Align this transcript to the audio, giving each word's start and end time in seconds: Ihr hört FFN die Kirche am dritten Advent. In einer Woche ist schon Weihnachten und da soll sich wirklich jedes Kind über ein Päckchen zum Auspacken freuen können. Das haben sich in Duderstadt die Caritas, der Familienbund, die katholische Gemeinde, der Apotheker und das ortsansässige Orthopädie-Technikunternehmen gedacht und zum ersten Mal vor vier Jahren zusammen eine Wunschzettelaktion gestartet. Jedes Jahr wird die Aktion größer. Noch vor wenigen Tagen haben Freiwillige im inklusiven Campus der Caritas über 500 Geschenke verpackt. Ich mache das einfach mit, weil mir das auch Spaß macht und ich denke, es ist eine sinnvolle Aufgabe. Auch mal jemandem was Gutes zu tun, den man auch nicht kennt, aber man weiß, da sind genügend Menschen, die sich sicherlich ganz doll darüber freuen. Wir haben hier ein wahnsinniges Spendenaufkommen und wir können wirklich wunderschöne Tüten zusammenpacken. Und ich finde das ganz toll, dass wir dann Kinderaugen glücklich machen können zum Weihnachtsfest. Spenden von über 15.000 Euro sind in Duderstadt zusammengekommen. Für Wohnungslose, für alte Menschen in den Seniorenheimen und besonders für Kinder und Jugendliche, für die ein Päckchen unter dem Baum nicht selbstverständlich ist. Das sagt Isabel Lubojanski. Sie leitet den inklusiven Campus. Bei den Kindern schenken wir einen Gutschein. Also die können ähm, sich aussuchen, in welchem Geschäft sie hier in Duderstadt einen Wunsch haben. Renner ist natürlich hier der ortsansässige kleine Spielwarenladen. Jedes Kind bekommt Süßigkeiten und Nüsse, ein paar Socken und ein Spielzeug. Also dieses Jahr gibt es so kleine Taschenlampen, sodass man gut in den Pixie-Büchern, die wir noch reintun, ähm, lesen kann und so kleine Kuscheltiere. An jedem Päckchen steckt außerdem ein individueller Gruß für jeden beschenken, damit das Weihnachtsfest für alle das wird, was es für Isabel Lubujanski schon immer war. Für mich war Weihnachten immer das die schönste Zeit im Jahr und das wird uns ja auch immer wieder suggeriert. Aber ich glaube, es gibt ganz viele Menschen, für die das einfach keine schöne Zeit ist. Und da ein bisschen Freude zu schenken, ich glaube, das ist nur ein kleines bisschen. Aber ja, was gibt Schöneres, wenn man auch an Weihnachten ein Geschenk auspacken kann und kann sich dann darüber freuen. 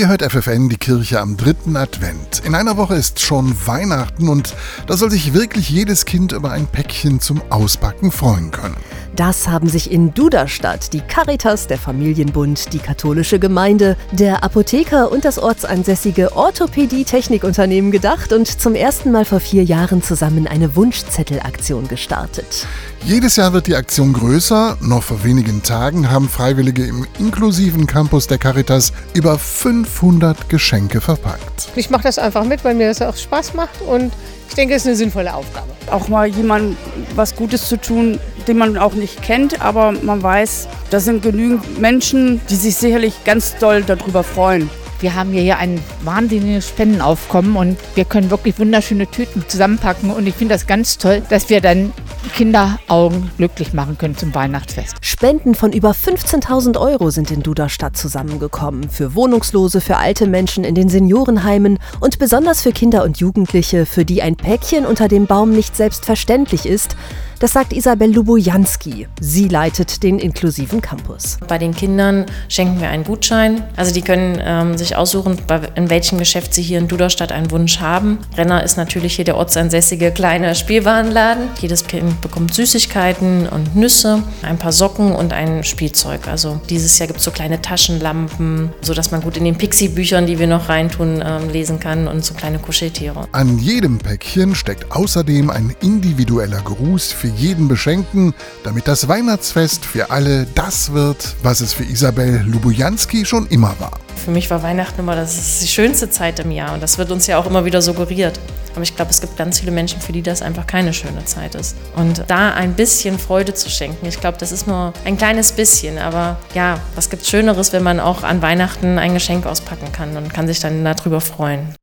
Ihr 0.00 0.08
hört 0.08 0.22
FFN 0.22 0.70
die 0.70 0.78
Kirche 0.78 1.20
am 1.20 1.36
dritten 1.36 1.76
Advent. 1.76 2.40
In 2.46 2.54
einer 2.54 2.78
Woche 2.78 2.94
ist 2.94 3.20
schon 3.20 3.54
Weihnachten 3.66 4.30
und 4.30 4.54
da 4.86 4.96
soll 4.96 5.10
sich 5.10 5.34
wirklich 5.34 5.68
jedes 5.68 6.06
Kind 6.06 6.32
über 6.32 6.52
ein 6.52 6.66
Päckchen 6.66 7.20
zum 7.20 7.42
Auspacken 7.50 8.10
freuen 8.10 8.50
können. 8.50 8.76
Das 9.16 9.48
haben 9.48 9.68
sich 9.68 9.90
in 9.90 10.14
Duderstadt 10.14 10.92
die 10.92 11.00
Caritas, 11.00 11.66
der 11.66 11.78
Familienbund, 11.78 12.72
die 12.72 12.78
katholische 12.78 13.38
Gemeinde, 13.38 13.96
der 14.12 14.44
Apotheker 14.44 15.10
und 15.10 15.24
das 15.24 15.38
ortsansässige 15.38 16.36
Orthopädie-Technikunternehmen 16.36 17.90
gedacht 17.90 18.32
und 18.32 18.46
zum 18.46 18.74
ersten 18.74 19.10
Mal 19.10 19.24
vor 19.24 19.40
vier 19.40 19.64
Jahren 19.64 20.02
zusammen 20.02 20.46
eine 20.46 20.76
Wunschzettelaktion 20.76 21.88
gestartet. 21.88 22.66
Jedes 23.04 23.36
Jahr 23.36 23.52
wird 23.52 23.66
die 23.66 23.74
Aktion 23.74 24.12
größer. 24.12 24.76
Noch 24.80 25.02
vor 25.02 25.24
wenigen 25.24 25.62
Tagen 25.62 26.10
haben 26.10 26.28
Freiwillige 26.28 26.86
im 26.86 27.06
inklusiven 27.18 27.86
Campus 27.86 28.26
der 28.26 28.38
Caritas 28.38 28.92
über 29.14 29.38
500 29.38 30.48
Geschenke 30.48 31.00
verpackt. 31.00 31.68
Ich 31.76 31.90
mache 31.90 32.04
das 32.04 32.18
einfach 32.18 32.44
mit, 32.44 32.64
weil 32.64 32.74
mir 32.74 32.88
das 32.88 33.02
auch 33.02 33.16
Spaß 33.16 33.54
macht 33.54 33.80
und 33.82 34.12
ich 34.48 34.54
denke, 34.54 34.74
es 34.74 34.82
ist 34.82 34.88
eine 34.88 34.96
sinnvolle 34.96 35.32
Aufgabe. 35.32 35.68
Auch 35.90 36.08
mal 36.08 36.26
jemandem 36.26 36.76
was 37.14 37.36
Gutes 37.36 37.68
zu 37.68 37.76
tun, 37.76 38.18
den 38.50 38.58
man 38.58 38.76
auch 38.76 38.94
nicht 38.94 39.22
kennt, 39.22 39.62
aber 39.62 39.92
man 39.92 40.24
weiß, 40.24 40.66
da 40.90 40.98
sind 40.98 41.22
genügend 41.22 41.80
Menschen, 41.80 42.40
die 42.50 42.56
sich 42.56 42.74
sicherlich 42.74 43.22
ganz 43.24 43.56
doll 43.58 43.82
darüber 43.82 44.24
freuen. 44.24 44.68
Wir 44.98 45.14
haben 45.14 45.32
hier 45.32 45.56
ein 45.56 45.80
wahnsinniges 46.02 46.68
Spendenaufkommen 46.68 47.56
und 47.56 47.78
wir 47.94 48.04
können 48.04 48.28
wirklich 48.28 48.58
wunderschöne 48.58 49.06
Tüten 49.06 49.44
zusammenpacken. 49.48 50.10
Und 50.10 50.26
ich 50.26 50.34
finde 50.34 50.54
das 50.54 50.66
ganz 50.66 50.98
toll, 50.98 51.22
dass 51.30 51.48
wir 51.48 51.62
dann 51.62 51.92
Kinderaugen 52.36 53.30
glücklich 53.38 53.72
machen 53.72 53.96
können 53.96 54.16
zum 54.16 54.34
Weihnachtsfest. 54.34 54.96
Spenden 55.00 55.54
von 55.54 55.72
über 55.72 55.92
15.000 55.92 56.78
Euro 56.78 57.08
sind 57.08 57.30
in 57.30 57.42
Duderstadt 57.42 57.96
zusammengekommen. 57.96 58.90
Für 58.90 59.14
Wohnungslose, 59.14 59.80
für 59.80 59.96
alte 59.96 60.26
Menschen 60.26 60.64
in 60.64 60.74
den 60.74 60.90
Seniorenheimen 60.90 61.78
und 62.00 62.18
besonders 62.18 62.60
für 62.60 62.72
Kinder 62.72 63.04
und 63.04 63.20
Jugendliche, 63.20 63.86
für 63.86 64.04
die 64.04 64.20
ein 64.20 64.36
Päckchen 64.36 64.84
unter 64.84 65.08
dem 65.08 65.26
Baum 65.26 65.50
nicht 65.52 65.76
selbstverständlich 65.76 66.66
ist. 66.66 66.96
Das 67.40 67.54
sagt 67.54 67.72
Isabel 67.72 68.12
Lubojanski. 68.12 69.08
Sie 69.18 69.48
leitet 69.48 70.02
den 70.02 70.18
inklusiven 70.18 70.82
Campus. 70.82 71.38
Bei 71.48 71.56
den 71.56 71.74
Kindern 71.74 72.26
schenken 72.50 72.82
wir 72.82 72.90
einen 72.90 73.02
Gutschein. 73.02 73.64
Also 73.76 73.94
die 73.94 74.02
können 74.02 74.38
ähm, 74.44 74.76
sich 74.76 74.94
aussuchen, 74.94 75.38
in 75.74 75.88
welchem 75.88 76.18
Geschäft 76.18 76.52
sie 76.52 76.60
hier 76.60 76.78
in 76.78 76.86
Duderstadt 76.86 77.32
einen 77.32 77.50
Wunsch 77.50 77.80
haben. 77.80 78.18
Renner 78.36 78.62
ist 78.62 78.76
natürlich 78.76 79.16
hier 79.16 79.24
der 79.24 79.38
ortsansässige 79.38 80.10
kleine 80.10 80.54
Spielwarenladen. 80.54 81.48
Jedes 81.62 81.86
Kind 81.86 82.20
bekommt 82.20 82.52
Süßigkeiten 82.52 83.48
und 83.48 83.74
Nüsse, 83.74 84.22
ein 84.42 84.58
paar 84.58 84.72
Socken 84.72 85.12
und 85.12 85.32
ein 85.32 85.64
Spielzeug. 85.64 86.28
Also 86.28 86.60
dieses 86.68 86.98
Jahr 86.98 87.06
gibt 87.06 87.20
es 87.20 87.24
so 87.24 87.30
kleine 87.30 87.62
Taschenlampen, 87.62 88.68
sodass 88.82 89.12
man 89.12 89.22
gut 89.22 89.38
in 89.38 89.46
den 89.46 89.56
Pixie-Büchern, 89.56 90.26
die 90.26 90.38
wir 90.38 90.46
noch 90.46 90.68
reintun, 90.68 91.24
ähm, 91.24 91.48
lesen 91.48 91.80
kann 91.80 92.06
und 92.06 92.22
so 92.22 92.34
kleine 92.34 92.58
Kuscheltiere. 92.58 93.26
An 93.32 93.58
jedem 93.58 93.96
Päckchen 93.96 94.54
steckt 94.54 94.92
außerdem 94.92 95.48
ein 95.48 95.74
individueller 95.80 96.60
Gruß 96.60 97.12
für 97.12 97.29
jeden 97.36 97.68
beschenken, 97.68 98.34
damit 98.64 98.88
das 98.88 99.08
Weihnachtsfest 99.08 99.84
für 99.84 100.10
alle 100.10 100.46
das 100.54 100.92
wird, 100.92 101.36
was 101.42 101.60
es 101.60 101.72
für 101.72 101.84
Isabel 101.84 102.42
Lubujanski 102.46 103.24
schon 103.24 103.46
immer 103.48 103.74
war. 103.78 103.92
Für 104.24 104.30
mich 104.30 104.50
war 104.50 104.62
Weihnachten 104.62 105.00
immer 105.00 105.16
das 105.16 105.60
die 105.60 105.68
schönste 105.68 106.10
Zeit 106.10 106.40
im 106.40 106.50
Jahr 106.50 106.74
und 106.74 106.82
das 106.82 106.98
wird 106.98 107.10
uns 107.10 107.26
ja 107.26 107.38
auch 107.38 107.46
immer 107.46 107.64
wieder 107.64 107.80
suggeriert. 107.80 108.38
Aber 108.74 108.82
ich 108.82 108.94
glaube, 108.94 109.10
es 109.10 109.20
gibt 109.20 109.36
ganz 109.36 109.60
viele 109.60 109.72
Menschen, 109.72 110.00
für 110.00 110.12
die 110.12 110.22
das 110.22 110.42
einfach 110.42 110.66
keine 110.66 110.92
schöne 110.92 111.24
Zeit 111.24 111.54
ist. 111.54 111.76
Und 111.96 112.24
da 112.28 112.52
ein 112.52 112.74
bisschen 112.74 113.18
Freude 113.18 113.54
zu 113.54 113.68
schenken, 113.68 114.06
ich 114.06 114.20
glaube, 114.20 114.38
das 114.38 114.52
ist 114.52 114.66
nur 114.66 114.92
ein 115.04 115.16
kleines 115.16 115.52
bisschen. 115.52 115.98
Aber 115.98 116.38
ja, 116.54 116.78
was 116.94 117.10
gibt 117.10 117.26
Schöneres, 117.26 117.72
wenn 117.72 117.82
man 117.82 117.98
auch 117.98 118.22
an 118.22 118.42
Weihnachten 118.42 118.98
ein 118.98 119.14
Geschenk 119.14 119.46
auspacken 119.46 119.90
kann 119.92 120.16
und 120.16 120.32
kann 120.32 120.46
sich 120.46 120.60
dann 120.60 120.84
darüber 120.84 121.20
freuen. 121.20 121.74